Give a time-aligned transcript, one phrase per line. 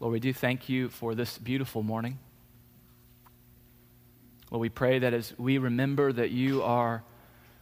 [0.00, 2.18] Lord, we do thank you for this beautiful morning.
[4.50, 7.04] Lord, we pray that as we remember that you are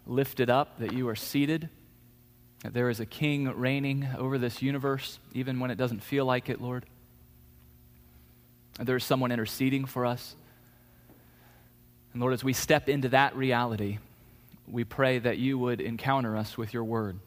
[0.07, 1.69] lifted up, that you are seated,
[2.63, 6.49] that there is a king reigning over this universe, even when it doesn't feel like
[6.49, 6.87] it, Lord.
[8.79, 10.37] And there is someone interceding for us.
[12.13, 13.99] And Lord, as we step into that reality,
[14.69, 17.19] we pray that you would encounter us with your word,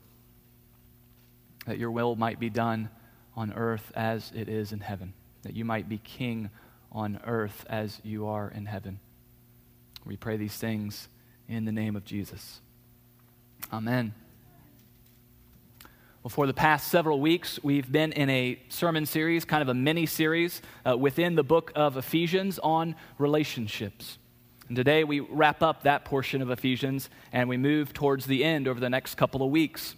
[1.66, 2.90] that your will might be done
[3.36, 5.14] on earth as it is in heaven,
[5.44, 6.50] that you might be king
[6.92, 9.00] on earth as you are in heaven.
[10.06, 11.08] We pray these things
[11.48, 12.60] in the name of Jesus.
[13.72, 14.14] Amen.
[16.24, 19.74] Well, for the past several weeks, we've been in a sermon series, kind of a
[19.74, 24.20] mini series, uh, within the book of Ephesians on relationships.
[24.68, 28.68] And today we wrap up that portion of Ephesians and we move towards the end
[28.68, 29.96] over the next couple of weeks.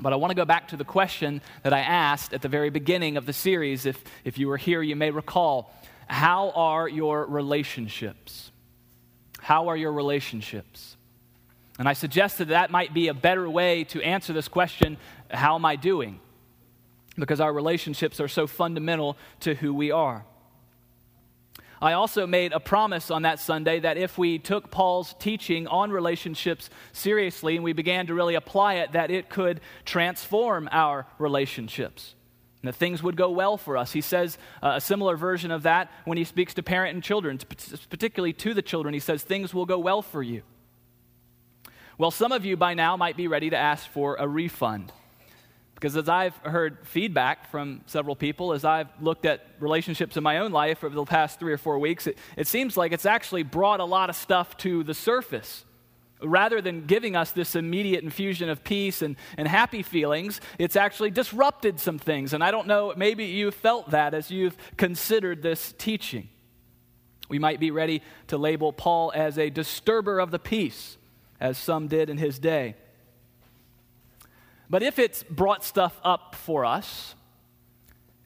[0.00, 2.70] But I want to go back to the question that I asked at the very
[2.70, 3.84] beginning of the series.
[3.84, 5.72] If, if you were here, you may recall
[6.06, 8.50] How are your relationships?
[9.40, 10.96] How are your relationships?
[11.78, 14.96] And I suggested that might be a better way to answer this question
[15.30, 16.20] How am I doing?
[17.16, 20.24] Because our relationships are so fundamental to who we are.
[21.82, 25.90] I also made a promise on that Sunday that if we took Paul's teaching on
[25.90, 32.14] relationships seriously and we began to really apply it, that it could transform our relationships.
[32.62, 33.90] And that things would go well for us.
[33.90, 37.40] He says uh, a similar version of that when he speaks to parent and children,
[37.90, 38.94] particularly to the children.
[38.94, 40.42] He says, Things will go well for you.
[41.98, 44.92] Well, some of you by now might be ready to ask for a refund.
[45.82, 50.38] Because as I've heard feedback from several people, as I've looked at relationships in my
[50.38, 53.42] own life over the past three or four weeks, it, it seems like it's actually
[53.42, 55.64] brought a lot of stuff to the surface.
[56.22, 61.10] Rather than giving us this immediate infusion of peace and, and happy feelings, it's actually
[61.10, 62.32] disrupted some things.
[62.32, 66.28] And I don't know, maybe you felt that as you've considered this teaching.
[67.28, 70.96] We might be ready to label Paul as a disturber of the peace,
[71.40, 72.76] as some did in his day.
[74.72, 77.14] But if it's brought stuff up for us,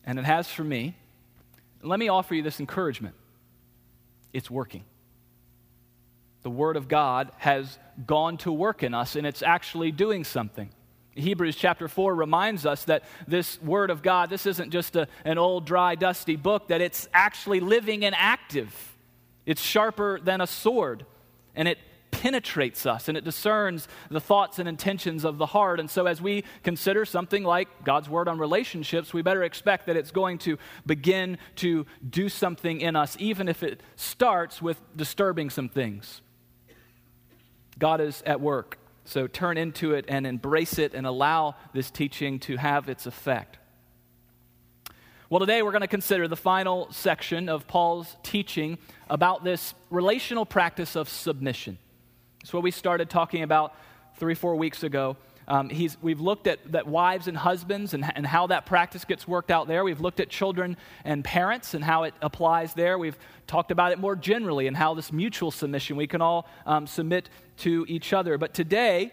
[0.05, 0.95] and it has for me,
[1.83, 3.17] let me offer you this encouragement
[4.33, 4.85] it's working.
[6.43, 10.71] The Word of God has gone to work in us, and it's actually doing something.
[11.17, 15.39] Hebrews chapter 4 reminds us that this Word of God, this isn't just a, an
[15.39, 18.97] old, dry, dusty book, that it's actually living and active.
[19.47, 21.07] It's sharper than a sword,
[21.57, 21.79] and it
[22.11, 25.81] penetrates us and it discerns the thoughts and intentions of the heart.
[25.81, 29.97] And so, as we consider something like God's word on relationships, we better expect that
[29.97, 35.51] it's going to begin to do something in us, even if it starts with disturbing
[35.51, 36.21] some things.
[37.79, 38.79] God is at work.
[39.05, 43.59] So, turn into it and embrace it and allow this teaching to have its effect.
[45.29, 48.79] Well, today we're going to consider the final section of Paul's teaching
[49.11, 51.79] about this relational practice of submission.
[52.47, 53.75] It's what we started talking about
[54.19, 55.17] three, four weeks ago.
[55.49, 55.69] Um,
[56.01, 59.67] we've looked at that wives and husbands and, and how that practice gets worked out
[59.67, 59.83] there.
[59.83, 62.99] We've looked at children and parents and how it applies there.
[62.99, 63.19] We've
[63.49, 67.31] talked about it more generally and how this mutual submission, we can all um, submit
[67.57, 68.39] to each other.
[68.39, 69.11] But today,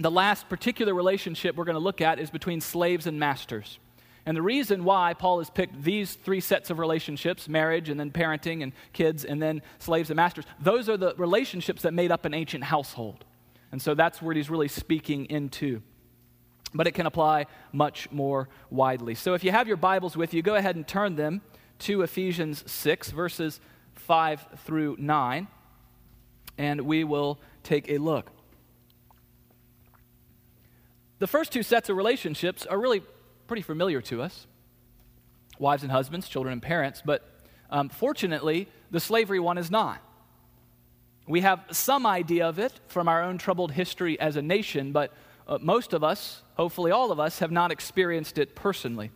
[0.00, 3.78] the last particular relationship we're going to look at is between slaves and masters.
[4.26, 8.10] And the reason why Paul has picked these three sets of relationships marriage, and then
[8.10, 12.24] parenting, and kids, and then slaves and masters those are the relationships that made up
[12.24, 13.24] an ancient household.
[13.72, 15.82] And so that's where he's really speaking into.
[16.74, 19.14] But it can apply much more widely.
[19.14, 21.40] So if you have your Bibles with you, go ahead and turn them
[21.80, 23.60] to Ephesians 6, verses
[23.94, 25.48] 5 through 9,
[26.58, 28.30] and we will take a look.
[31.18, 33.02] The first two sets of relationships are really
[33.50, 34.46] pretty familiar to us
[35.58, 37.28] wives and husbands, children and parents, but
[37.68, 40.00] um, fortunately, the slavery one is not.
[41.26, 45.12] We have some idea of it from our own troubled history as a nation, but
[45.48, 49.10] uh, most of us, hopefully all of us, have not experienced it personally.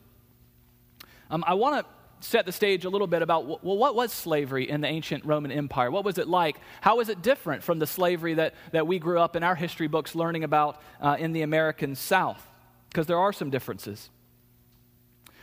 [1.31, 4.69] Um, I want to set the stage a little bit about well, what was slavery
[4.69, 5.93] in the ancient Roman Empire?
[5.93, 6.57] What was it like?
[6.81, 9.87] How was it different from the slavery that, that we grew up in our history
[9.87, 12.45] books learning about uh, in the American South?
[12.91, 14.11] Because there are some differences.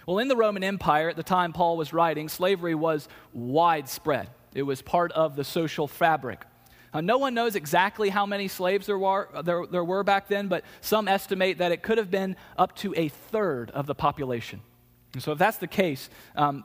[0.05, 4.29] Well, in the Roman Empire, at the time Paul was writing, slavery was widespread.
[4.53, 6.43] It was part of the social fabric.
[6.93, 10.47] Uh, no one knows exactly how many slaves there were, there, there were back then,
[10.47, 14.61] but some estimate that it could have been up to a third of the population.
[15.13, 16.63] And so, if that's the case, um,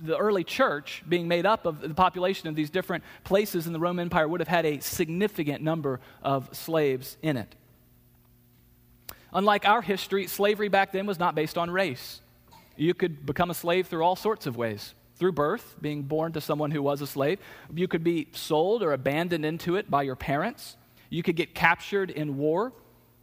[0.00, 3.78] the early church, being made up of the population of these different places in the
[3.78, 7.54] Roman Empire, would have had a significant number of slaves in it.
[9.32, 12.20] Unlike our history, slavery back then was not based on race.
[12.76, 16.40] You could become a slave through all sorts of ways through birth, being born to
[16.40, 17.38] someone who was a slave.
[17.74, 20.76] You could be sold or abandoned into it by your parents.
[21.08, 22.72] You could get captured in war.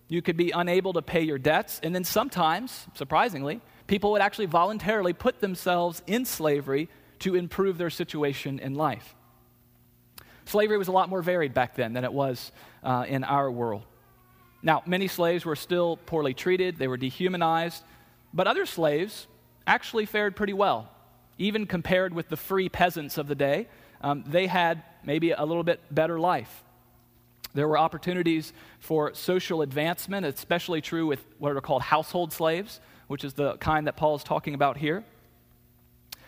[0.07, 1.79] You could be unable to pay your debts.
[1.83, 6.89] And then sometimes, surprisingly, people would actually voluntarily put themselves in slavery
[7.19, 9.15] to improve their situation in life.
[10.45, 12.51] Slavery was a lot more varied back then than it was
[12.83, 13.83] uh, in our world.
[14.61, 17.83] Now, many slaves were still poorly treated, they were dehumanized,
[18.33, 19.27] but other slaves
[19.65, 20.89] actually fared pretty well.
[21.37, 23.67] Even compared with the free peasants of the day,
[24.01, 26.63] um, they had maybe a little bit better life.
[27.53, 33.23] There were opportunities for social advancement, especially true with what are called household slaves, which
[33.23, 35.03] is the kind that Paul is talking about here.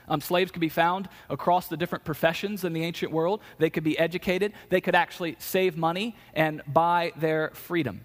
[0.08, 3.42] Um, slaves could be found across the different professions in the ancient world.
[3.58, 4.54] They could be educated.
[4.70, 8.02] They could actually save money and buy their freedom.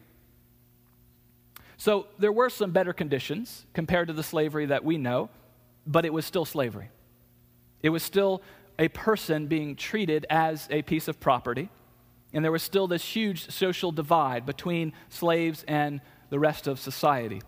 [1.80, 5.30] So there were some better conditions compared to the slavery that we know,
[5.86, 6.90] but it was still slavery.
[7.82, 8.42] It was still
[8.78, 11.70] a person being treated as a piece of property,
[12.34, 17.40] and there was still this huge social divide between slaves and the rest of society.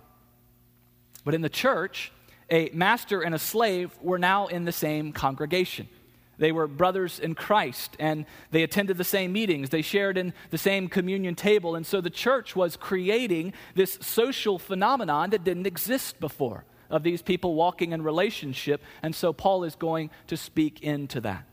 [1.27, 2.11] But in the church,
[2.49, 5.91] a master and a slave were now in the same congregation.
[6.39, 9.71] They were brothers in Christ and they attended the same meetings.
[9.71, 11.77] They shared in the same communion table.
[11.77, 17.23] And so the church was creating this social phenomenon that didn't exist before of these
[17.23, 18.83] people walking in relationship.
[19.03, 21.45] And so Paul is going to speak into that.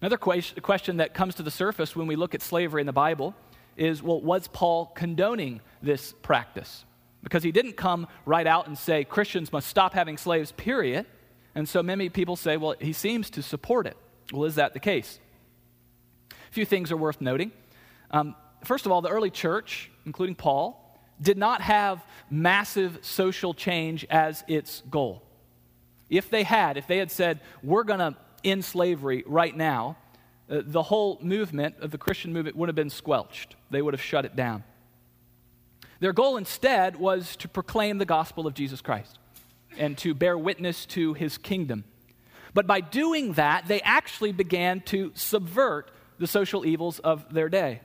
[0.00, 3.34] Another question that comes to the surface when we look at slavery in the Bible
[3.76, 6.84] is well, was Paul condoning this practice?
[7.22, 11.06] Because he didn't come right out and say Christians must stop having slaves, period.
[11.58, 13.96] And so many people say, well, he seems to support it.
[14.32, 15.18] Well, is that the case?
[16.30, 17.50] A few things are worth noting.
[18.12, 24.06] Um, first of all, the early church, including Paul, did not have massive social change
[24.08, 25.24] as its goal.
[26.08, 28.14] If they had, if they had said, we're going to
[28.44, 29.96] end slavery right now,
[30.48, 33.56] uh, the whole movement of the Christian movement would have been squelched.
[33.68, 34.62] They would have shut it down.
[35.98, 39.18] Their goal instead was to proclaim the gospel of Jesus Christ
[39.76, 41.84] and to bear witness to his kingdom.
[42.54, 47.80] But by doing that, they actually began to subvert the social evils of their day.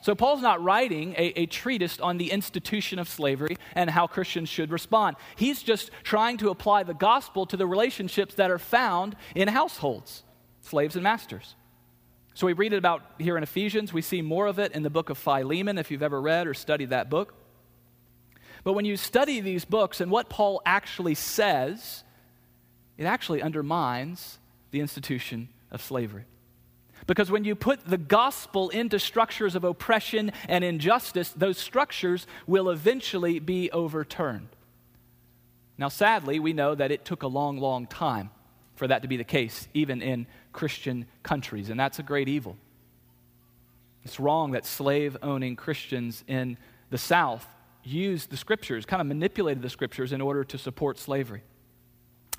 [0.00, 4.50] So, Paul's not writing a, a, treatise on the institution of slavery and how Christians
[4.50, 5.16] should respond.
[5.34, 10.22] He's just trying to apply the gospel to the relationships that are found in households,
[10.60, 11.54] slaves and masters.
[12.34, 13.94] So, we read it about here in Ephesians.
[13.94, 16.52] We see more of it in the book of Philemon, if you've ever read or
[16.52, 17.34] studied that book.
[18.64, 22.02] But when you study these books and what Paul actually says,
[22.96, 24.38] it actually undermines
[24.70, 26.24] the institution of slavery.
[27.06, 32.70] Because when you put the gospel into structures of oppression and injustice, those structures will
[32.70, 34.48] eventually be overturned.
[35.76, 38.30] Now, sadly, we know that it took a long, long time
[38.76, 42.56] for that to be the case, even in Christian countries, and that's a great evil.
[44.04, 46.56] It's wrong that slave owning Christians in
[46.90, 47.46] the South
[47.84, 51.42] used the scriptures, kind of manipulated the scriptures in order to support slavery.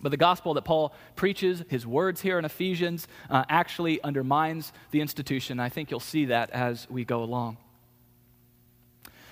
[0.02, 5.02] But the gospel that Paul preaches, his words here in Ephesians, uh, actually undermines the
[5.02, 5.60] institution.
[5.60, 7.58] I think you'll see that as we go along.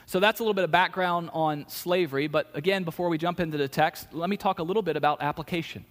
[0.06, 2.28] So that's a little bit of background on slavery.
[2.28, 5.22] But again, before we jump into the text, let me talk a little bit about
[5.22, 5.86] application.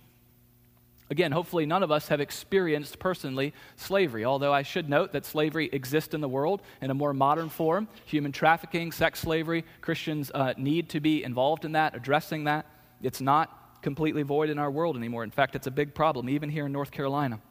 [1.13, 5.69] Again, hopefully, none of us have experienced personally slavery, although I should note that slavery
[5.71, 7.87] exists in the world in a more modern form.
[8.07, 12.65] Human trafficking, sex slavery, Christians uh, need to be involved in that, addressing that.
[13.03, 15.23] It's not completely void in our world anymore.
[15.23, 17.43] In fact, it's a big problem, even here in North Carolina.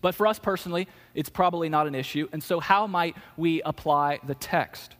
[0.00, 2.30] But for us personally, it's probably not an issue.
[2.32, 4.96] And so, how might we apply the text?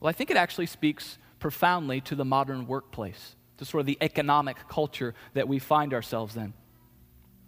[0.00, 3.98] Well, I think it actually speaks profoundly to the modern workplace to sort of the
[4.00, 6.52] economic culture that we find ourselves in.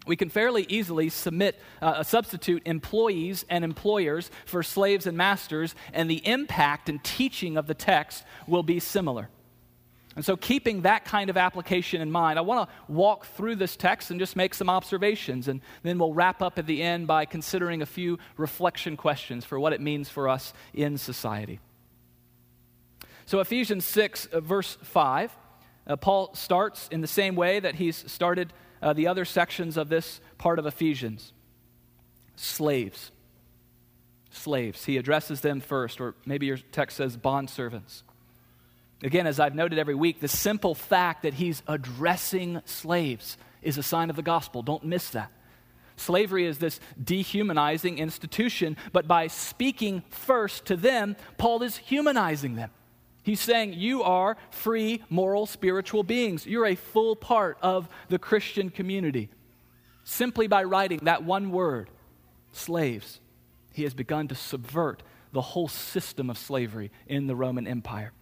[0.07, 6.09] We can fairly easily submit, uh, substitute employees and employers for slaves and masters, and
[6.09, 9.29] the impact and teaching of the text will be similar.
[10.15, 13.75] And so, keeping that kind of application in mind, I want to walk through this
[13.75, 17.25] text and just make some observations, and then we'll wrap up at the end by
[17.25, 21.59] considering a few reflection questions for what it means for us in society.
[23.25, 25.35] So, Ephesians 6, uh, verse 5
[25.87, 29.89] uh, Paul starts in the same way that he's started uh, the other sections of
[29.89, 31.33] this part of Ephesians
[32.35, 33.11] slaves.
[34.29, 34.85] Slaves.
[34.85, 38.03] He addresses them first, or maybe your text says bondservants.
[39.03, 43.83] Again, as I've noted every week, the simple fact that he's addressing slaves is a
[43.83, 44.61] sign of the gospel.
[44.61, 45.31] Don't miss that.
[45.97, 52.71] Slavery is this dehumanizing institution, but by speaking first to them, Paul is humanizing them.
[53.25, 56.45] He's saying you are free, moral, spiritual beings.
[56.45, 59.29] You're a full part of the Christian community.
[60.03, 61.89] Simply by writing that one word,
[62.51, 63.19] slaves,
[63.73, 65.01] he has begun to subvert
[65.31, 68.13] the whole system of slavery in the Roman Empire.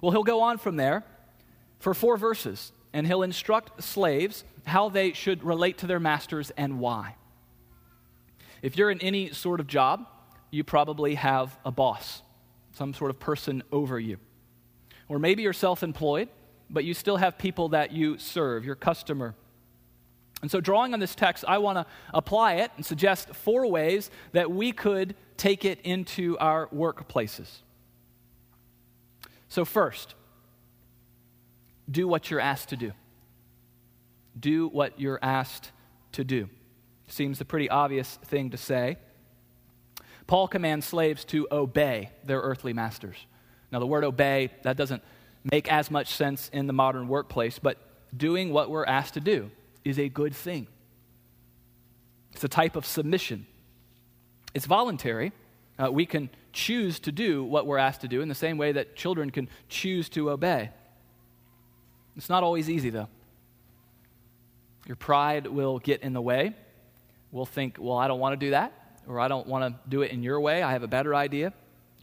[0.00, 1.04] Well, he'll go on from there
[1.80, 6.78] for four verses, and he'll instruct slaves how they should relate to their masters and
[6.78, 7.16] why.
[8.62, 10.06] If you're in any sort of job,
[10.50, 12.22] you probably have a boss
[12.78, 14.18] some sort of person over you.
[15.08, 16.28] Or maybe you're self employed,
[16.70, 19.34] but you still have people that you serve, your customer.
[20.40, 24.10] And so, drawing on this text, I want to apply it and suggest four ways
[24.32, 27.48] that we could take it into our workplaces.
[29.48, 30.14] So, first,
[31.90, 32.92] do what you're asked to do.
[34.38, 35.72] Do what you're asked
[36.12, 36.48] to do.
[37.08, 38.98] Seems a pretty obvious thing to say.
[40.28, 43.16] Paul commands slaves to obey their earthly masters.
[43.72, 45.02] Now, the word obey, that doesn't
[45.50, 47.78] make as much sense in the modern workplace, but
[48.16, 49.50] doing what we're asked to do
[49.84, 50.66] is a good thing.
[52.34, 53.46] It's a type of submission.
[54.52, 55.32] It's voluntary.
[55.78, 58.72] Uh, we can choose to do what we're asked to do in the same way
[58.72, 60.70] that children can choose to obey.
[62.16, 63.08] It's not always easy, though.
[64.86, 66.54] Your pride will get in the way.
[67.32, 68.77] We'll think, well, I don't want to do that
[69.08, 70.62] or I don't want to do it in your way.
[70.62, 71.52] I have a better idea.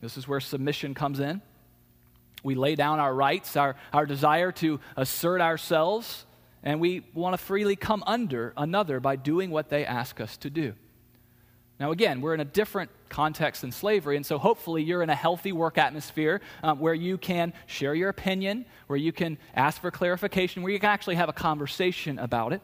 [0.01, 1.41] This is where submission comes in.
[2.43, 6.25] We lay down our rights, our, our desire to assert ourselves,
[6.63, 10.50] and we want to freely come under another by doing what they ask us to
[10.50, 10.74] do.
[11.79, 15.15] Now, again, we're in a different context than slavery, and so hopefully you're in a
[15.15, 19.91] healthy work atmosphere um, where you can share your opinion, where you can ask for
[19.91, 22.62] clarification, where you can actually have a conversation about it.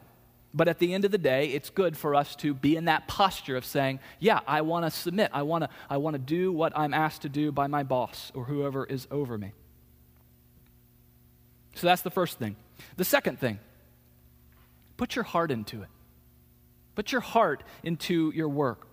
[0.53, 3.07] But at the end of the day, it's good for us to be in that
[3.07, 5.31] posture of saying, Yeah, I want to submit.
[5.33, 8.45] I want to I wanna do what I'm asked to do by my boss or
[8.45, 9.53] whoever is over me.
[11.75, 12.57] So that's the first thing.
[12.97, 13.59] The second thing,
[14.97, 15.89] put your heart into it.
[16.95, 18.87] Put your heart into your work.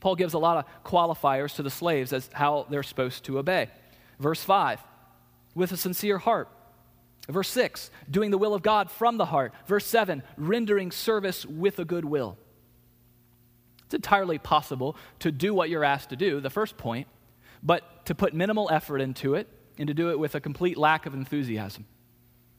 [0.00, 3.70] Paul gives a lot of qualifiers to the slaves as how they're supposed to obey.
[4.18, 4.80] Verse 5
[5.54, 6.48] with a sincere heart
[7.28, 9.52] Verse 6, doing the will of God from the heart.
[9.66, 12.38] Verse 7, rendering service with a good will.
[13.84, 17.08] It's entirely possible to do what you're asked to do, the first point,
[17.62, 21.06] but to put minimal effort into it and to do it with a complete lack
[21.06, 21.84] of enthusiasm.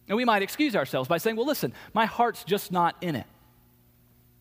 [0.09, 3.25] And we might excuse ourselves by saying, well, listen, my heart's just not in it.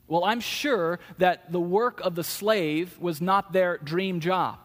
[0.09, 4.59] Well, I'm sure that the work of the slave was not their dream job.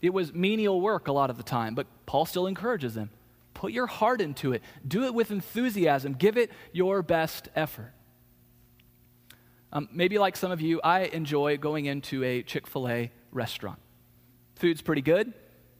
[0.00, 3.10] It was menial work a lot of the time, but Paul still encourages them
[3.54, 4.62] Put your heart into it.
[4.86, 6.14] Do it with enthusiasm.
[6.14, 7.92] Give it your best effort.
[9.72, 13.78] Um, maybe like some of you, I enjoy going into a Chick fil A restaurant.
[14.56, 15.32] Food's pretty good.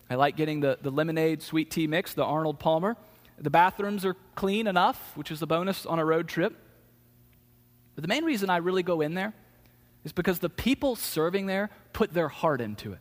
[0.08, 2.96] I like getting the, the lemonade sweet tea mix, the Arnold Palmer.
[3.38, 6.54] The bathrooms are clean enough, which is a bonus on a road trip.
[7.94, 9.34] But the main reason I really go in there
[10.04, 12.98] is because the people serving there put their heart into it.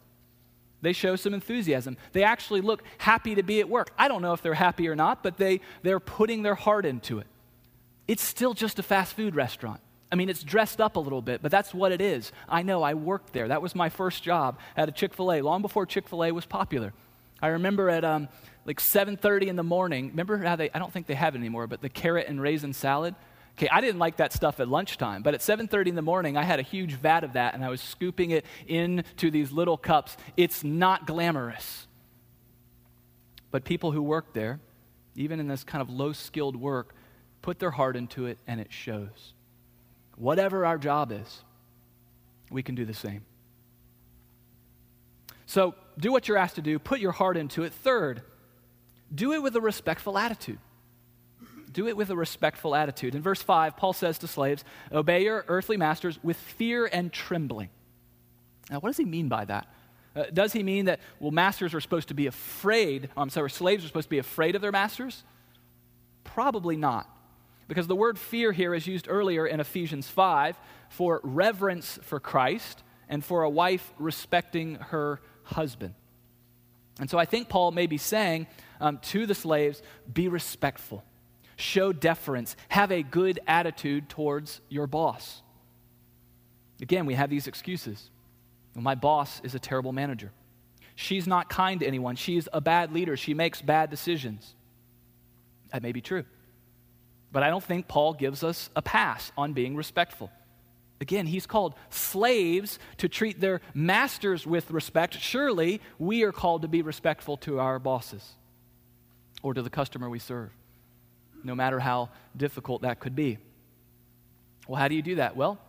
[0.82, 1.98] They show some enthusiasm.
[2.12, 3.92] They actually look happy to be at work.
[3.98, 7.20] I don't know if they're happy or not, but they, they're putting their heart into
[7.20, 7.28] it.
[8.08, 9.80] It's still just a fast food restaurant.
[10.12, 12.34] I mean, it's dressed up a little bit, but that's what it is.
[12.50, 13.48] I know, I worked there.
[13.48, 16.32] That was my first job at a Chick fil A, long before Chick fil A
[16.32, 16.94] was popular.
[17.42, 18.28] I remember at um,
[18.66, 21.68] like 7.30 in the morning, remember how they, I don't think they have it anymore,
[21.68, 23.16] but the carrot and raisin salad?
[23.58, 26.44] Okay, I didn't like that stuff at lunchtime, but at 7:30 in the morning, I
[26.44, 30.18] had a huge vat of that and I was scooping it into these little cups.
[30.38, 31.88] It's not glamorous.
[33.52, 34.60] But people who work there,
[35.16, 36.96] even in this kind of low-skilled work,
[37.42, 39.34] put their heart into it and it shows.
[40.16, 41.44] Whatever our job is,
[42.50, 43.26] we can do the same.
[45.46, 47.74] So, do what you're asked to do, put your heart into it.
[47.74, 48.22] Third,
[49.14, 50.60] do it with a respectful attitude
[51.72, 53.16] do it with a respectful attitude.
[53.16, 57.70] In verse 5, Paul says to slaves, Obey your earthly masters with fear and trembling.
[58.70, 59.68] Now, what does he mean by that?
[60.16, 63.10] Uh, does he mean that, well, masters are supposed to be afraid?
[63.16, 65.24] I'm sorry, slaves are supposed to be afraid of their masters?
[66.24, 67.10] Probably not.
[67.68, 70.58] Because the word fear here is used earlier in Ephesians 5
[70.90, 75.94] for reverence for Christ and for a wife respecting her husband.
[77.00, 78.48] And so I think Paul may be saying
[78.82, 81.04] um, to the slaves, be respectful
[81.62, 85.42] show deference, have a good attitude towards your boss.
[86.82, 88.10] Again, we have these excuses.
[88.76, 90.32] My boss is a terrible manager.
[90.96, 92.16] She's not kind to anyone.
[92.16, 93.16] She's a bad leader.
[93.18, 94.56] She makes bad decisions.
[95.72, 96.26] That may be true.
[97.32, 100.30] But I don't think Paul gives us a pass on being respectful.
[101.00, 105.20] Again, he's called slaves to treat their masters with respect.
[105.20, 108.36] Surely we are called to be respectful to our bosses
[109.42, 110.52] or to the customer we serve,
[111.44, 113.38] no matter how difficult that could be.
[114.68, 115.36] Well, how do you do that?
[115.36, 115.60] Well,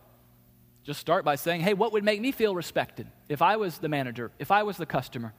[0.83, 3.89] just start by saying, hey, what would make me feel respected if I was the
[3.89, 5.33] manager, if I was the customer?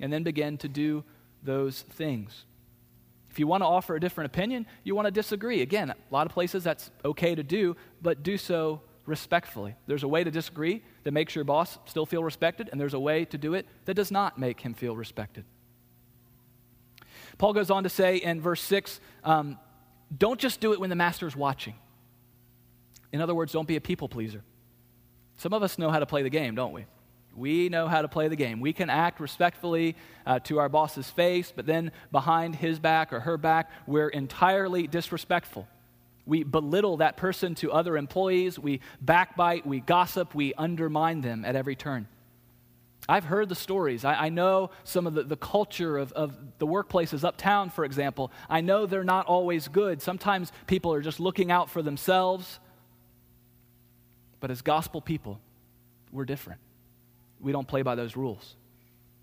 [0.00, 1.04] And then begin to do
[1.42, 2.44] those things.
[3.30, 5.62] If you want to offer a different opinion, you want to disagree.
[5.62, 9.74] Again, a lot of places that's okay to do, but do so respectfully.
[9.86, 13.00] There's a way to disagree that makes your boss still feel respected, and there's a
[13.00, 15.44] way to do it that does not make him feel respected.
[17.38, 19.58] Paul goes on to say in verse 6 um,
[20.16, 21.74] don't just do it when the master is watching.
[23.12, 24.42] In other words, don't be a people pleaser.
[25.36, 26.86] Some of us know how to play the game, don't we?
[27.34, 28.60] We know how to play the game.
[28.60, 33.20] We can act respectfully uh, to our boss's face, but then behind his back or
[33.20, 35.66] her back, we're entirely disrespectful.
[36.26, 38.58] We belittle that person to other employees.
[38.58, 42.06] We backbite, we gossip, we undermine them at every turn.
[43.08, 44.04] I've heard the stories.
[44.04, 48.30] I, I know some of the, the culture of, of the workplaces uptown, for example.
[48.48, 50.00] I know they're not always good.
[50.00, 52.60] Sometimes people are just looking out for themselves.
[54.38, 55.40] But as gospel people,
[56.12, 56.60] we're different.
[57.40, 58.56] We don't play by those rules.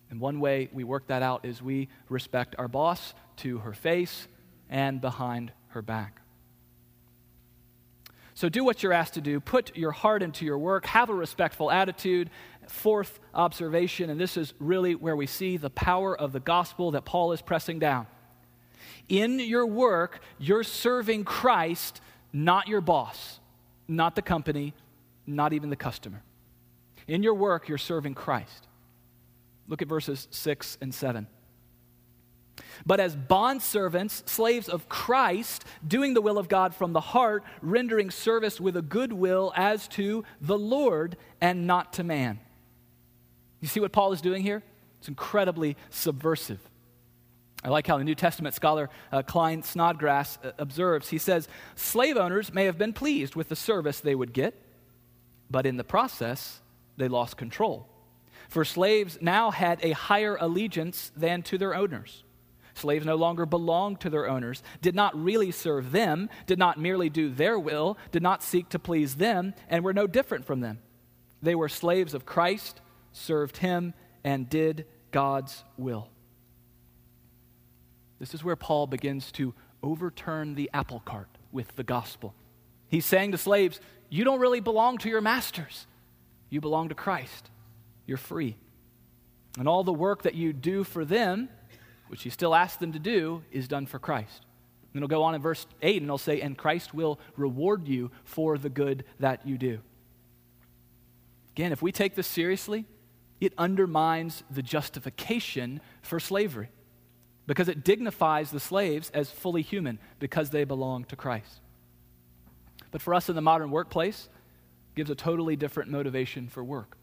[0.09, 4.27] And one way we work that out is we respect our boss to her face
[4.69, 6.21] and behind her back.
[8.33, 9.41] So do what you're asked to do.
[9.41, 10.85] Put your heart into your work.
[10.85, 12.29] Have a respectful attitude.
[12.69, 17.03] Fourth observation, and this is really where we see the power of the gospel that
[17.03, 18.07] Paul is pressing down.
[19.07, 21.99] In your work, you're serving Christ,
[22.31, 23.39] not your boss,
[23.87, 24.73] not the company,
[25.25, 26.21] not even the customer.
[27.07, 28.67] In your work, you're serving Christ.
[29.67, 31.27] Look at verses 6 and 7
[32.85, 38.11] but as bondservants, slaves of Christ, doing the will of God from the heart, rendering
[38.11, 42.39] service with a good will as to the Lord and not to man.
[43.61, 44.63] You see what Paul is doing here?
[44.99, 46.59] It's incredibly subversive.
[47.63, 51.09] I like how the New Testament scholar uh, Klyne Snodgrass uh, observes.
[51.09, 54.55] He says, Slave owners may have been pleased with the service they would get,
[55.49, 56.61] but in the process,
[56.95, 57.89] they lost control.
[58.47, 62.23] For slaves now had a higher allegiance than to their owners.
[62.73, 67.09] Slaves no longer belonged to their owners, did not really serve them, did not merely
[67.09, 70.79] do their will, did not seek to please them, and were no different from them.
[71.41, 72.79] They were slaves of Christ,
[73.11, 73.93] served him,
[74.23, 76.09] and did God's will.
[78.19, 82.35] This is where Paul begins to overturn the apple cart with the gospel.
[82.89, 85.87] He's saying to slaves, You don't really belong to your masters,
[86.49, 87.49] you belong to Christ.
[88.05, 88.57] You're free.
[89.57, 91.49] And all the work that you do for them
[92.09, 94.45] which he still asks them to do, is done for Christ.
[94.93, 98.11] And it'll go on in verse 8 and it'll say, And Christ will reward you
[98.23, 99.79] for the good that you do.
[101.51, 102.85] Again, if we take this seriously,
[103.41, 106.69] it undermines the justification for slavery
[107.47, 111.61] because it dignifies the slaves as fully human because they belong to Christ.
[112.91, 114.29] But for us in the modern workplace,
[114.95, 116.97] gives a totally different motivation for work.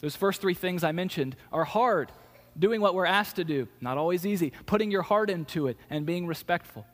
[0.00, 2.10] Those first three things I mentioned are hard
[2.58, 6.04] doing what we're asked to do, not always easy, putting your heart into it and
[6.04, 6.86] being respectful.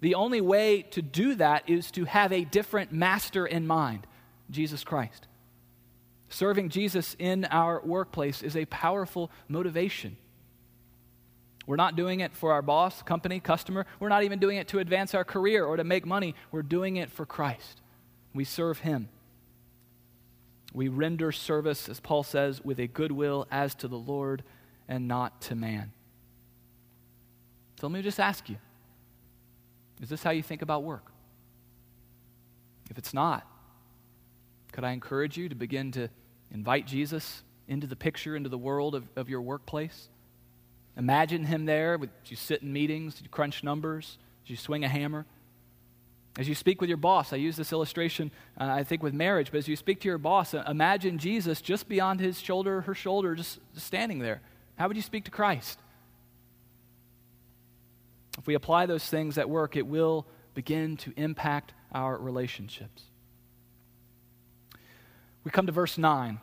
[0.00, 4.06] The only way to do that is to have a different master in mind,
[4.50, 5.26] Jesus Christ.
[6.28, 10.16] Serving Jesus in our workplace is a powerful motivation.
[11.66, 13.86] We're not doing it for our boss, company, customer.
[14.00, 16.34] We're not even doing it to advance our career or to make money.
[16.50, 17.82] We're doing it for Christ.
[18.34, 19.08] We serve Him.
[20.72, 24.42] We render service, as Paul says, with a good will as to the Lord
[24.86, 25.92] and not to man.
[27.80, 28.56] So let me just ask you
[30.00, 31.10] is this how you think about work?
[32.90, 33.46] If it's not,
[34.78, 36.08] could I encourage you to begin to
[36.52, 40.08] invite Jesus into the picture, into the world of, of your workplace?
[40.96, 45.26] Imagine him there as you sit in meetings, you crunch numbers, you swing a hammer.
[46.38, 49.50] As you speak with your boss, I use this illustration, uh, I think, with marriage,
[49.50, 52.94] but as you speak to your boss, uh, imagine Jesus just beyond his shoulder, her
[52.94, 54.42] shoulder, just standing there
[54.76, 55.76] how would you speak to Christ?
[58.38, 63.07] If we apply those things at work, it will begin to impact our relationships.
[65.44, 66.40] We come to verse 9.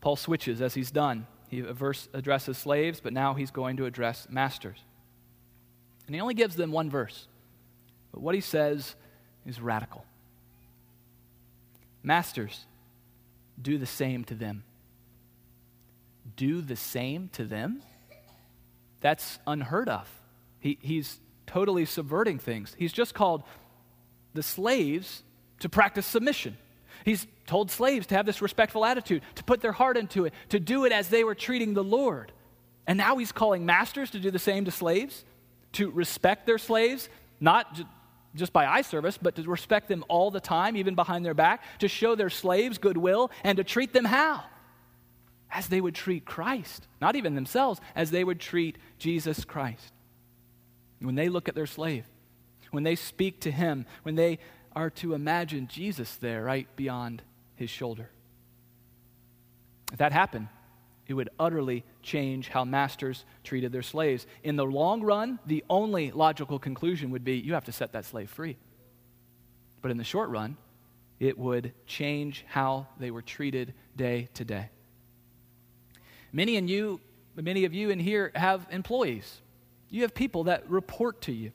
[0.00, 1.26] Paul switches as he's done.
[1.48, 4.78] He verse addresses slaves, but now he's going to address masters.
[6.06, 7.26] And he only gives them one verse.
[8.12, 8.94] But what he says
[9.46, 10.04] is radical.
[12.02, 12.66] Masters,
[13.60, 14.64] do the same to them
[16.36, 17.82] do the same to them?
[19.00, 20.08] That's unheard of.
[20.60, 22.74] He, he's totally subverting things.
[22.78, 23.42] He's just called
[24.32, 25.22] the slaves
[25.60, 26.58] to practice submission,
[27.04, 30.60] He's told slaves to have this respectful attitude, to put their heart into it, to
[30.60, 32.32] do it as they were treating the Lord.
[32.86, 35.24] And now he's calling masters to do the same to slaves,
[35.72, 37.08] to respect their slaves,
[37.40, 37.80] not
[38.34, 41.62] just by eye service, but to respect them all the time, even behind their back,
[41.78, 44.42] to show their slaves goodwill, and to treat them how?
[45.50, 49.92] As they would treat Christ, not even themselves, as they would treat Jesus Christ.
[51.00, 52.06] When they look at their slave,
[52.70, 54.38] when they speak to him, when they
[54.74, 57.22] are to imagine Jesus there right beyond
[57.56, 58.10] his shoulder.
[59.92, 60.48] If that happened,
[61.06, 64.26] it would utterly change how masters treated their slaves.
[64.42, 68.04] In the long run, the only logical conclusion would be you have to set that
[68.04, 68.56] slave free.
[69.82, 70.56] But in the short run,
[71.20, 74.70] it would change how they were treated day to day.
[76.32, 77.00] Many in you,
[77.36, 79.40] many of you in here have employees.
[79.90, 81.52] You have people that report to you.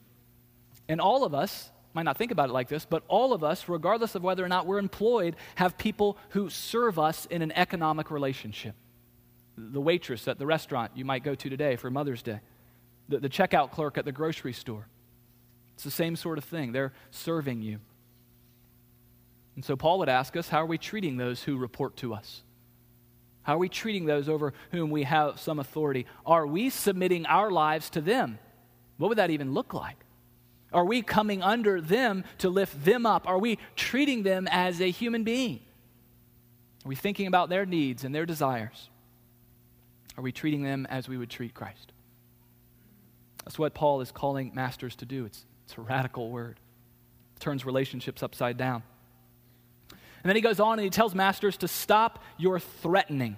[0.87, 3.67] And all of us might not think about it like this, but all of us,
[3.67, 8.09] regardless of whether or not we're employed, have people who serve us in an economic
[8.09, 8.73] relationship
[9.59, 12.39] the waitress at the restaurant you might go to today for Mother's Day,
[13.09, 14.87] the, the checkout clerk at the grocery store.
[15.75, 16.71] It's the same sort of thing.
[16.71, 17.79] They're serving you.
[19.55, 22.43] And so Paul would ask us how are we treating those who report to us?
[23.41, 26.05] How are we treating those over whom we have some authority?
[26.25, 28.39] Are we submitting our lives to them?
[28.97, 29.97] What would that even look like?
[30.71, 33.27] Are we coming under them to lift them up?
[33.27, 35.61] Are we treating them as a human being?
[36.85, 38.89] Are we thinking about their needs and their desires?
[40.17, 41.91] Are we treating them as we would treat Christ?
[43.45, 45.25] That's what Paul is calling masters to do.
[45.25, 46.59] It's, it's a radical word,
[47.35, 48.83] it turns relationships upside down.
[49.91, 53.37] And then he goes on and he tells masters to stop your threatening.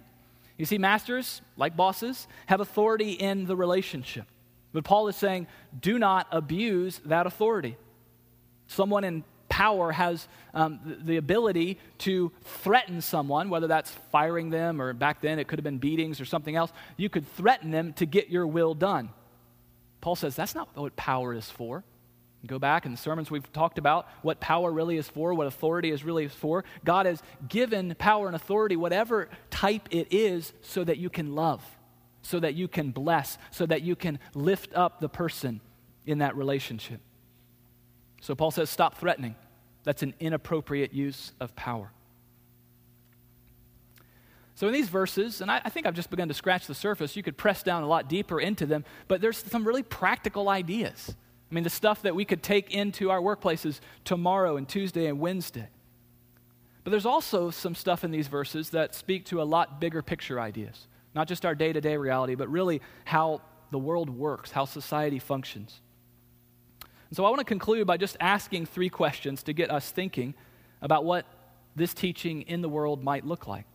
[0.58, 4.26] You see, masters, like bosses, have authority in the relationship.
[4.74, 5.48] But Paul is saying,
[5.80, 7.78] do not abuse that authority.
[8.68, 14.82] Someone in power has um, the, the ability to threaten someone, whether that's firing them
[14.82, 16.72] or back then it could have been beatings or something else.
[16.96, 19.10] You could threaten them to get your will done.
[20.00, 21.84] Paul says that's not what power is for.
[22.48, 25.92] Go back in the sermons we've talked about what power really is for, what authority
[25.92, 26.64] is really for.
[26.84, 31.64] God has given power and authority, whatever type it is, so that you can love,
[32.22, 35.62] so that you can bless, so that you can lift up the person
[36.06, 37.00] in that relationship.
[38.22, 39.36] So Paul says, stop threatening.
[39.84, 41.92] That's an inappropriate use of power.
[44.54, 47.16] So, in these verses, and I, I, think I've just begun to scratch the surface,
[47.16, 51.16] you could press down a lot deeper into them, but there's some really practical ideas.
[51.52, 55.20] I mean, the stuff that we could take into our workplaces tomorrow and Tuesday and
[55.20, 55.68] Wednesday.
[56.84, 60.40] But there's also some stuff in these verses that speak to a lot bigger picture
[60.40, 64.66] ideas, not just our day to day reality, but really how the world works, how
[64.66, 65.82] society functions.
[67.10, 70.34] And so I want to conclude by just asking three questions to get us thinking
[70.82, 71.26] about what
[71.76, 73.66] this teaching in the world might look like.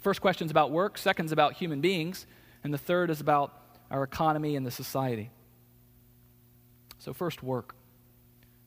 [0.00, 2.26] First question is about work, second is about human beings,
[2.64, 3.52] and the third is about
[3.90, 5.30] our economy and the society.
[6.98, 7.76] So, first, work.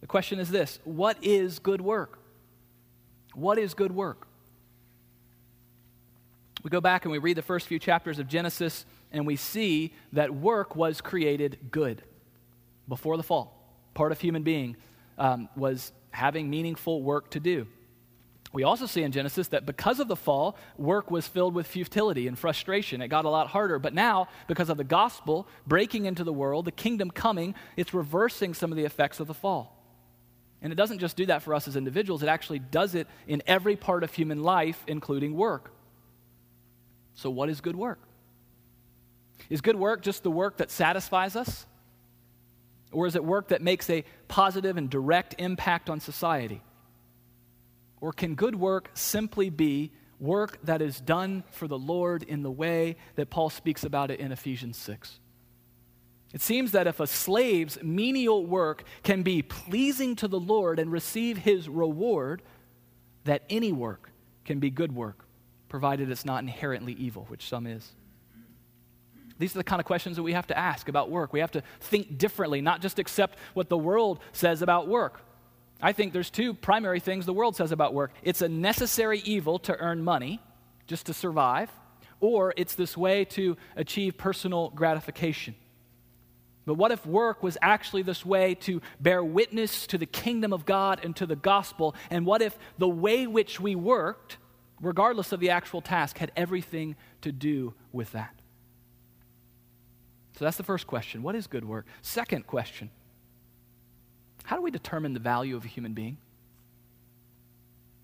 [0.01, 2.19] The question is this What is good work?
[3.33, 4.28] What is good work?
[6.63, 9.93] We go back and we read the first few chapters of Genesis, and we see
[10.13, 12.03] that work was created good
[12.87, 13.55] before the fall.
[13.93, 14.75] Part of human being
[15.17, 17.67] um, was having meaningful work to do.
[18.51, 22.27] We also see in Genesis that because of the fall, work was filled with futility
[22.27, 23.01] and frustration.
[23.01, 23.77] It got a lot harder.
[23.77, 28.55] But now, because of the gospel breaking into the world, the kingdom coming, it's reversing
[28.55, 29.75] some of the effects of the fall.
[30.63, 33.43] And it doesn't just do that for us as individuals, it actually does it in
[33.45, 35.71] every part of human life, including work.
[37.19, 37.99] So, what is good work?
[39.49, 41.65] Is good work just the work that satisfies us?
[42.93, 46.61] Or is it work that makes a positive and direct impact on society?
[47.99, 52.49] Or can good work simply be work that is done for the Lord in the
[52.49, 55.19] way that Paul speaks about it in Ephesians 6?
[56.33, 60.89] It seems that if a slave's menial work can be pleasing to the Lord and
[60.89, 62.41] receive his reward,
[63.25, 64.09] that any work
[64.45, 65.25] can be good work,
[65.69, 67.91] provided it's not inherently evil, which some is.
[69.37, 71.31] These are the kind of questions that we have to ask about work.
[71.31, 75.21] We have to think differently, not just accept what the world says about work.
[75.81, 79.59] I think there's two primary things the world says about work it's a necessary evil
[79.59, 80.41] to earn money,
[80.87, 81.71] just to survive,
[82.19, 85.55] or it's this way to achieve personal gratification.
[86.65, 90.65] But what if work was actually this way to bear witness to the kingdom of
[90.65, 91.95] God and to the gospel?
[92.11, 94.37] And what if the way which we worked,
[94.81, 98.33] regardless of the actual task, had everything to do with that?
[100.37, 101.21] So that's the first question.
[101.21, 101.85] What is good work?
[102.01, 102.89] Second question
[104.45, 106.17] How do we determine the value of a human being?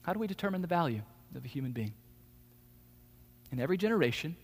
[0.02, 1.02] How do we determine the value
[1.36, 1.94] of a human being?
[3.52, 4.36] In every generation,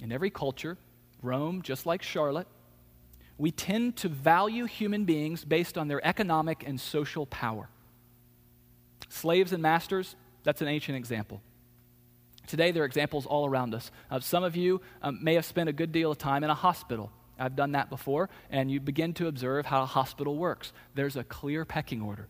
[0.00, 0.78] in every culture,
[1.20, 2.46] Rome, just like Charlotte,
[3.38, 7.68] we tend to value human beings based on their economic and social power.
[9.08, 11.42] Slaves and masters, that's an ancient example.
[12.46, 13.90] Today, there are examples all around us.
[14.10, 16.54] Uh, some of you um, may have spent a good deal of time in a
[16.54, 17.10] hospital.
[17.38, 20.72] I've done that before, and you begin to observe how a hospital works.
[20.94, 22.28] There's a clear pecking order.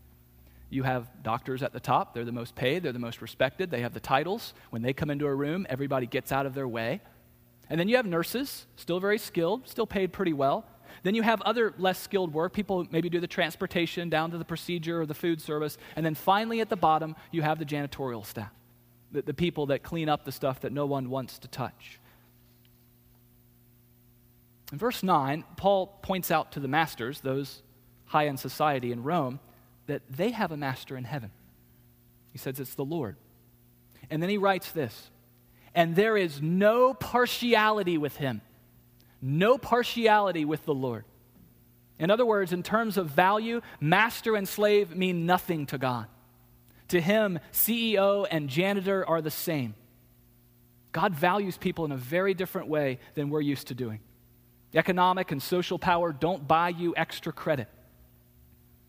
[0.70, 3.83] You have doctors at the top, they're the most paid, they're the most respected, they
[3.83, 4.55] have the titles.
[4.70, 7.03] When they come into a room, everybody gets out of their way.
[7.68, 10.64] And then you have nurses, still very skilled, still paid pretty well.
[11.03, 12.53] Then you have other less skilled work.
[12.53, 15.79] People maybe do the transportation down to the procedure or the food service.
[15.96, 18.51] And then finally, at the bottom, you have the janitorial staff,
[19.12, 22.01] the, the people that clean up the stuff that no one wants to touch.
[24.72, 27.62] In verse 9, Paul points out to the masters, those
[28.07, 29.38] high in society in Rome,
[29.87, 31.31] that they have a master in heaven.
[32.33, 33.16] He says it's the Lord.
[34.11, 35.11] And then he writes this
[35.75, 38.42] and there is no partiality with him
[39.22, 41.05] no partiality with the Lord.
[41.98, 46.07] In other words, in terms of value, master and slave mean nothing to God.
[46.92, 49.74] To him, CEO and janitor are the same.
[50.92, 54.00] God values people in a very different way than we're used to doing.
[54.74, 57.68] Economic and social power don't buy you extra credit.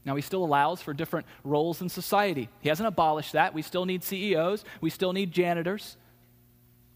[0.03, 2.49] Now, he still allows for different roles in society.
[2.59, 3.53] He hasn't abolished that.
[3.53, 5.95] We still need CEOs, we still need janitors.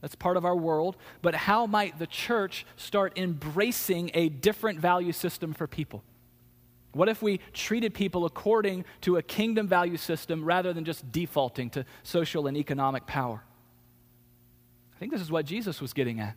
[0.02, 0.98] That's part of our world.
[1.22, 6.04] But how might the church start embracing a different value system for people?
[6.98, 11.70] What if we treated people according to a kingdom value system rather than just defaulting
[11.72, 13.44] to social and economic power?
[14.96, 16.36] I think this is what Jesus was getting at.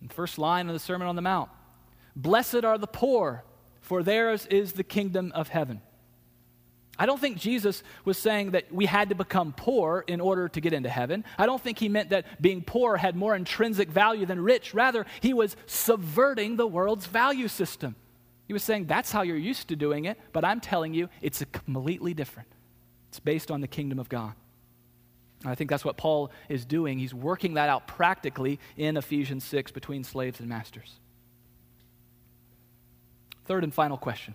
[0.00, 1.50] In the first line of the Sermon on the Mount
[2.16, 3.44] Blessed are the poor,
[3.82, 5.82] for theirs is the kingdom of heaven.
[6.98, 10.60] I don't think Jesus was saying that we had to become poor in order to
[10.62, 11.24] get into heaven.
[11.36, 14.72] I don't think he meant that being poor had more intrinsic value than rich.
[14.72, 17.96] Rather, he was subverting the world's value system.
[18.46, 21.44] He was saying that's how you're used to doing it, but I'm telling you it's
[21.52, 22.48] completely different.
[23.08, 24.34] It's based on the kingdom of God.
[25.42, 26.98] And I think that's what Paul is doing.
[26.98, 30.98] He's working that out practically in Ephesians 6 between slaves and masters.
[33.44, 34.34] Third and final question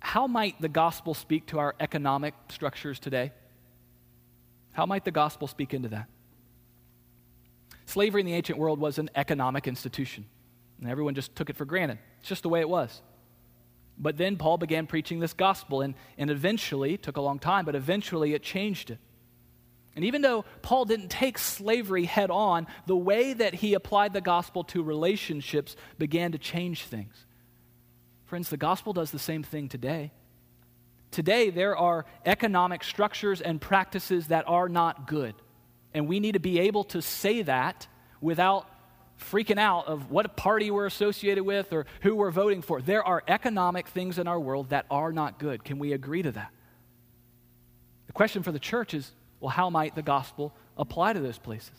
[0.00, 3.32] how might the gospel speak to our economic structures today?
[4.72, 6.08] How might the gospel speak into that?
[7.84, 10.24] Slavery in the ancient world was an economic institution,
[10.80, 11.98] and everyone just took it for granted.
[12.20, 13.02] It's just the way it was.
[13.98, 17.74] But then Paul began preaching this gospel, and, and eventually, took a long time, but
[17.74, 18.98] eventually it changed it.
[19.94, 24.20] And even though Paul didn't take slavery head on, the way that he applied the
[24.20, 27.26] gospel to relationships began to change things.
[28.24, 30.12] Friends, the gospel does the same thing today.
[31.10, 35.34] Today, there are economic structures and practices that are not good.
[35.92, 37.88] And we need to be able to say that
[38.20, 38.68] without
[39.20, 42.80] freaking out of what party we're associated with or who we're voting for.
[42.80, 45.64] There are economic things in our world that are not good.
[45.64, 46.50] Can we agree to that?
[48.06, 51.72] The question for the church is well, how might the gospel apply to those places?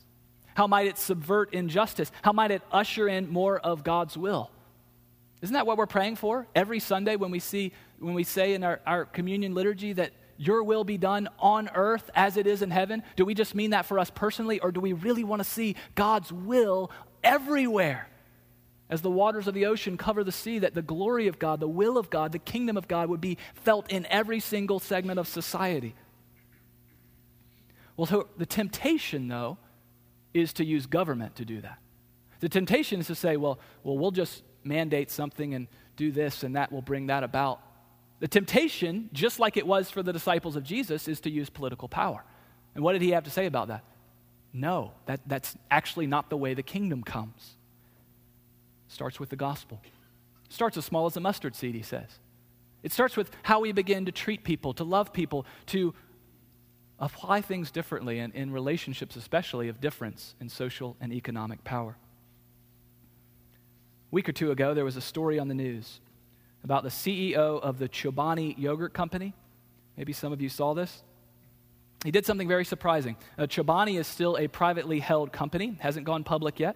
[0.56, 2.12] How might it subvert injustice?
[2.21, 4.49] How might it usher in more of God's will?
[5.41, 8.63] Isn't that what we're praying for every Sunday when we see when we say in
[8.63, 12.71] our, our communion liturgy that your will be done on earth as it is in
[12.71, 13.04] heaven?
[13.15, 15.75] Do we just mean that for us personally, or do we really want to see
[15.95, 16.91] God's will
[17.23, 18.07] everywhere?
[18.89, 21.67] As the waters of the ocean cover the sea, that the glory of God, the
[21.67, 25.27] will of God, the kingdom of God would be felt in every single segment of
[25.27, 25.95] society.
[27.95, 29.57] Well, so the temptation, though,
[30.34, 31.77] is to use government to do that.
[32.41, 36.55] The temptation is to say, well, well, we'll just mandate something and do this and
[36.55, 37.62] that will bring that about.
[38.19, 41.88] The temptation, just like it was for the disciples of Jesus, is to use political
[41.88, 42.23] power.
[42.75, 43.84] And what did he have to say about that?
[44.53, 47.55] No, that, that's actually not the way the kingdom comes.
[48.87, 49.81] Starts with the gospel.
[50.49, 52.19] Starts as small as a mustard seed, he says.
[52.83, 55.93] It starts with how we begin to treat people, to love people, to
[56.99, 61.95] apply things differently, and in relationships, especially of difference in social and economic power
[64.11, 65.99] A week or two ago, there was a story on the news
[66.63, 69.33] about the CEO of the Chobani Yogurt Company.
[69.97, 71.03] Maybe some of you saw this.
[72.03, 73.15] He did something very surprising.
[73.37, 76.75] Uh, Chobani is still a privately held company, hasn't gone public yet.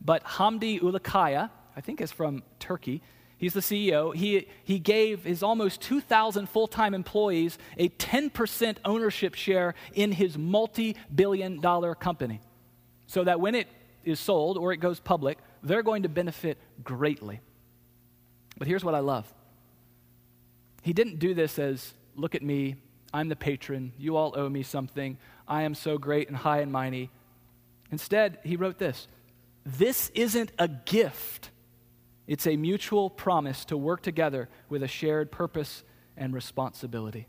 [0.00, 3.00] But Hamdi Ulukaya, I think is from Turkey,
[3.38, 4.14] he's the CEO.
[4.14, 10.36] He, he gave his almost 2,000 full time employees a 10% ownership share in his
[10.36, 12.40] multi billion dollar company.
[13.06, 13.68] So that when it
[14.04, 17.40] is sold or it goes public, they're going to benefit greatly.
[18.58, 19.32] But here's what I love
[20.82, 22.76] He didn't do this as, look at me,
[23.16, 23.94] I'm the patron.
[23.96, 25.16] You all owe me something.
[25.48, 27.08] I am so great and high and mighty.
[27.90, 29.08] Instead, he wrote this
[29.64, 31.50] This isn't a gift,
[32.26, 35.82] it's a mutual promise to work together with a shared purpose
[36.14, 37.26] and responsibility.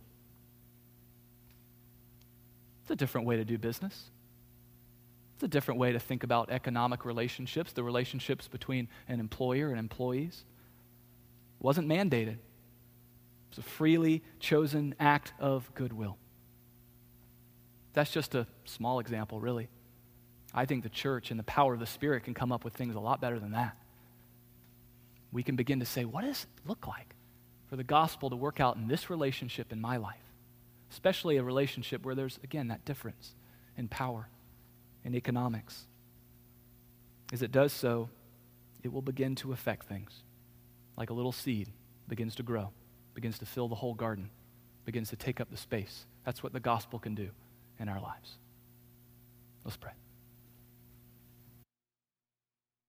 [2.82, 4.12] It's a different way to do business.
[5.36, 9.80] It's a different way to think about economic relationships, the relationships between an employer and
[9.80, 10.43] employees.
[11.62, 12.39] It wasn't mandated,
[13.50, 16.18] it's a freely chosen act of goodwill.
[17.94, 19.70] That's just a small example, really.
[20.54, 22.96] I think the church and the power of the Spirit can come up with things
[22.96, 23.76] a lot better than that.
[25.32, 27.16] We can begin to say, what does it look like
[27.70, 30.16] for the gospel to work out in this relationship in my life?
[30.92, 33.34] Especially a relationship where there's, again, that difference
[33.76, 34.30] in power
[35.04, 35.86] and economics.
[37.34, 38.10] As it does so,
[38.84, 40.24] it will begin to affect things
[40.96, 41.70] like a little seed
[42.08, 42.72] begins to grow
[43.18, 44.30] begins to fill the whole garden,
[44.86, 46.06] begins to take up the space.
[46.24, 47.30] That's what the gospel can do
[47.80, 48.38] in our lives.
[49.66, 49.94] Let's pray.